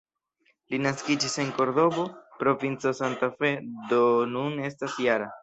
Li 0.73 0.77
naskiĝis 0.85 1.37
en 1.43 1.51
Kordobo, 1.57 2.05
provinco 2.41 2.95
Santa 3.01 3.31
Fe, 3.37 3.53
do 3.93 4.03
nun 4.35 4.59
estas 4.73 4.99
-jara. 4.99 5.31